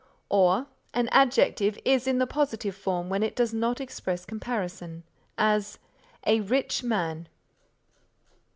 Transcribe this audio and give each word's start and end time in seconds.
or 0.29 0.65
An 0.95 1.07
adjective 1.09 1.77
is 1.85 2.07
in 2.07 2.17
the 2.17 2.25
positive 2.25 2.75
form 2.75 3.07
when 3.07 3.21
it 3.21 3.35
does 3.35 3.53
not 3.53 3.79
express 3.79 4.25
comparison; 4.25 5.03
as, 5.37 5.77
"A 6.25 6.39
rich 6.41 6.81
man." 6.81 7.27